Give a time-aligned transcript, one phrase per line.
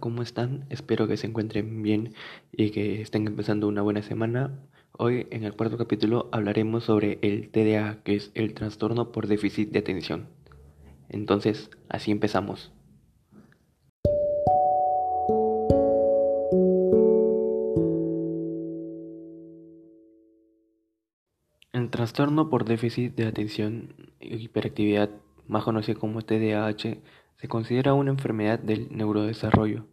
[0.00, 0.64] ¿cómo están?
[0.70, 2.14] Espero que se encuentren bien
[2.50, 4.58] y que estén empezando una buena semana.
[4.92, 9.70] Hoy en el cuarto capítulo hablaremos sobre el TDA, que es el trastorno por déficit
[9.70, 10.26] de atención.
[11.08, 12.72] Entonces, así empezamos.
[21.72, 25.10] El trastorno por déficit de atención y hiperactividad,
[25.46, 26.98] más conocido como TDAH,
[27.40, 29.86] se considera una enfermedad del neurodesarrollo.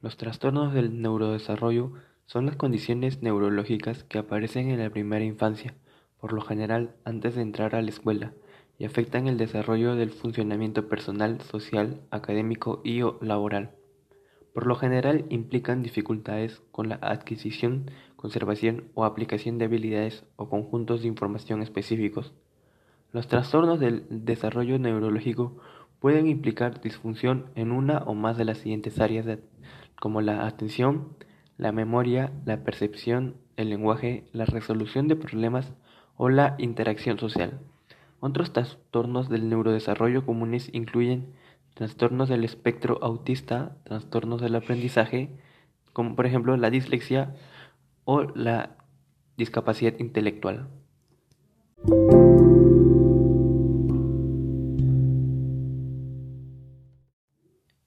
[0.00, 1.92] Los trastornos del neurodesarrollo
[2.26, 5.74] son las condiciones neurológicas que aparecen en la primera infancia,
[6.20, 8.32] por lo general antes de entrar a la escuela,
[8.78, 13.70] y afectan el desarrollo del funcionamiento personal, social, académico y laboral.
[14.52, 21.02] Por lo general implican dificultades con la adquisición, conservación o aplicación de habilidades o conjuntos
[21.02, 22.32] de información específicos.
[23.12, 25.58] Los trastornos del desarrollo neurológico
[26.00, 29.26] pueden implicar disfunción en una o más de las siguientes áreas
[30.00, 31.16] como la atención,
[31.56, 35.72] la memoria, la percepción, el lenguaje, la resolución de problemas
[36.16, 37.60] o la interacción social.
[38.20, 41.32] Otros trastornos del neurodesarrollo comunes incluyen
[41.74, 45.30] trastornos del espectro autista, trastornos del aprendizaje,
[45.92, 47.34] como por ejemplo la dislexia
[48.04, 48.76] o la
[49.36, 50.68] discapacidad intelectual.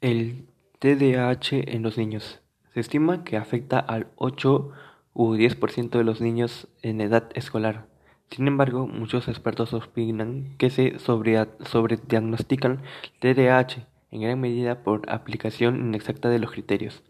[0.00, 0.46] El
[0.78, 2.40] TDAH en los niños.
[2.72, 4.70] Se estima que afecta al 8
[5.12, 7.86] u 10% de los niños en edad escolar.
[8.30, 12.80] Sin embargo, muchos expertos opinan que se sobrediagnostican
[13.18, 17.02] TDAH en gran medida por aplicación inexacta de los criterios.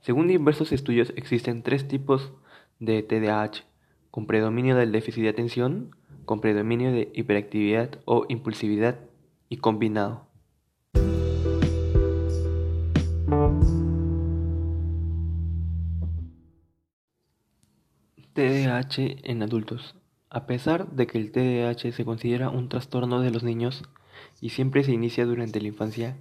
[0.00, 2.32] Según diversos estudios, existen tres tipos
[2.80, 3.62] de TDAH,
[4.10, 8.98] con predominio del déficit de atención, con predominio de hiperactividad o impulsividad
[9.48, 10.33] y combinado.
[18.34, 19.94] TDAH en adultos.
[20.28, 23.84] A pesar de que el TDAH se considera un trastorno de los niños
[24.40, 26.16] y siempre se inicia durante la infancia,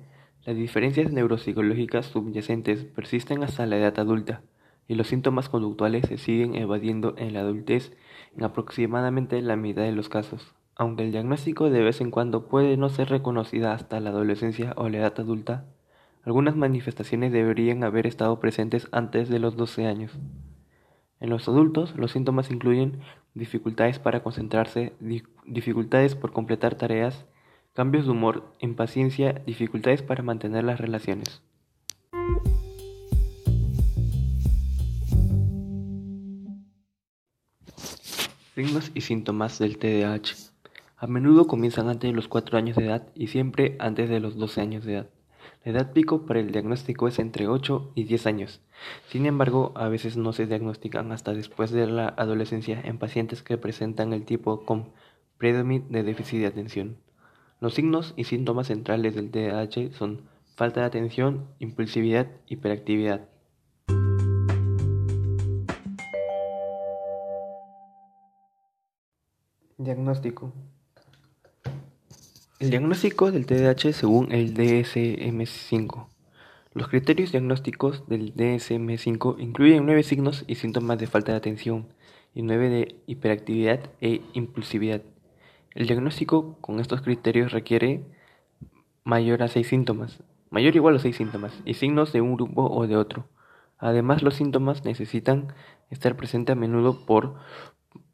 [0.45, 4.43] las diferencias neuropsicológicas subyacentes persisten hasta la edad adulta
[4.87, 7.93] y los síntomas conductuales se siguen evadiendo en la adultez
[8.37, 10.53] en aproximadamente la mitad de los casos.
[10.75, 14.87] Aunque el diagnóstico de vez en cuando puede no ser reconocida hasta la adolescencia o
[14.87, 15.65] la edad adulta,
[16.23, 20.11] algunas manifestaciones deberían haber estado presentes antes de los 12 años.
[21.19, 23.01] En los adultos, los síntomas incluyen
[23.33, 24.93] dificultades para concentrarse,
[25.45, 27.25] dificultades por completar tareas,
[27.73, 31.41] cambios de humor, impaciencia, dificultades para mantener las relaciones.
[38.55, 40.51] Signos y síntomas del TDAH.
[40.95, 44.37] A menudo comienzan antes de los 4 años de edad y siempre antes de los
[44.37, 45.09] 12 años de edad.
[45.63, 48.61] La edad pico para el diagnóstico es entre 8 y 10 años.
[49.07, 53.57] Sin embargo, a veces no se diagnostican hasta después de la adolescencia en pacientes que
[53.57, 54.91] presentan el tipo con
[55.37, 56.97] predominio de déficit de atención.
[57.59, 60.23] Los signos y síntomas centrales del TDAH son
[60.55, 63.29] falta de atención, impulsividad, hiperactividad.
[69.77, 70.53] Diagnóstico.
[72.63, 76.07] El diagnóstico del TDAH según el DSM-5.
[76.73, 81.89] Los criterios diagnósticos del DSM-5 incluyen nueve signos y síntomas de falta de atención
[82.33, 85.01] y nueve de hiperactividad e impulsividad.
[85.75, 88.05] El diagnóstico con estos criterios requiere
[89.03, 92.69] mayor a seis síntomas, mayor o igual a seis síntomas y signos de un grupo
[92.73, 93.27] o de otro.
[93.77, 95.51] Además, los síntomas necesitan
[95.89, 97.35] estar presentes a menudo por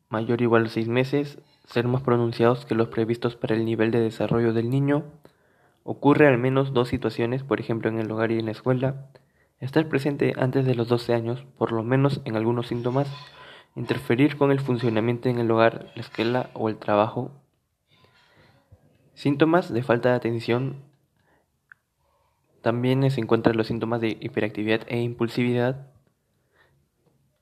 [0.09, 1.37] mayor o igual a seis meses,
[1.69, 5.03] ser más pronunciados que los previstos para el nivel de desarrollo del niño,
[5.83, 9.07] ocurre al menos dos situaciones, por ejemplo en el hogar y en la escuela,
[9.59, 13.07] estar presente antes de los 12 años, por lo menos en algunos síntomas,
[13.75, 17.31] interferir con el funcionamiento en el hogar, la escuela o el trabajo.
[19.13, 20.77] Síntomas de falta de atención.
[22.61, 25.87] También se encuentran los síntomas de hiperactividad e impulsividad,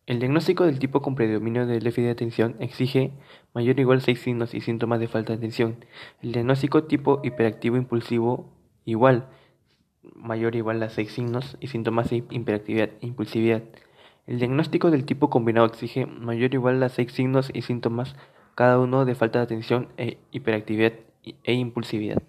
[0.07, 3.11] el diagnóstico del tipo con predominio del déficit de atención exige
[3.53, 5.83] mayor o igual seis signos y síntomas de falta de atención.
[6.21, 8.49] El diagnóstico tipo hiperactivo impulsivo
[8.85, 9.27] igual
[10.15, 13.63] mayor o igual a seis signos y síntomas de hiperactividad e impulsividad.
[14.27, 18.15] El diagnóstico del tipo combinado exige mayor o igual a seis signos y síntomas
[18.55, 20.93] cada uno de falta de atención e hiperactividad
[21.43, 22.23] e impulsividad.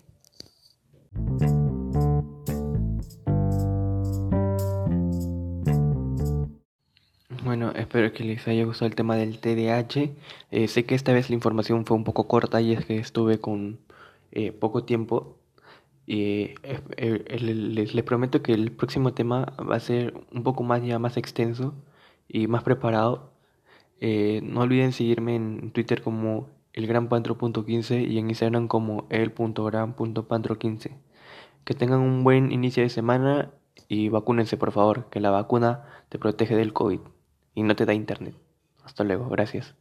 [7.49, 10.11] Bueno, espero que les haya gustado el tema del TDAH.
[10.51, 13.41] Eh, sé que esta vez la información fue un poco corta y es que estuve
[13.41, 13.81] con
[14.33, 15.39] eh, poco tiempo.
[16.07, 16.51] Y
[16.99, 21.17] les, les prometo que el próximo tema va a ser un poco más ya más
[21.17, 21.75] extenso
[22.29, 23.33] y más preparado.
[24.01, 30.91] no olviden seguirme en Twitter como elgranpantro.15 y en Instagram como el.gran.pantro15.
[31.65, 33.53] Que tengan un buen inicio de semana
[33.89, 37.01] y vacúnense por favor, que la vacuna te protege del COVID
[37.55, 38.35] y no te da internet.
[38.85, 39.75] Hasta luego, gracias.